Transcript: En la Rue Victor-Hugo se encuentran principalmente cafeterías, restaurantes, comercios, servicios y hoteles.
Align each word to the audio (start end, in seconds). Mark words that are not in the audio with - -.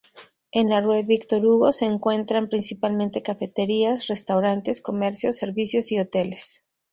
En 0.51 0.67
la 0.69 0.81
Rue 0.81 1.03
Victor-Hugo 1.03 1.71
se 1.71 1.85
encuentran 1.85 2.49
principalmente 2.49 3.21
cafeterías, 3.21 4.07
restaurantes, 4.07 4.81
comercios, 4.81 5.37
servicios 5.37 5.91
y 5.91 5.99
hoteles. 5.99 6.63